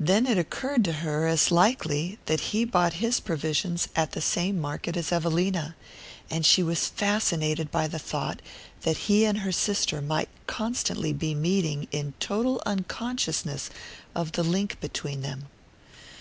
[0.00, 4.60] Then it occurred to her as likely that he bought his provisions at the same
[4.60, 5.76] market as Evelina;
[6.28, 8.42] and she was fascinated by the thought
[8.80, 13.70] that he and her sister might constantly be meeting in total unconsciousness
[14.12, 15.46] of the link between them.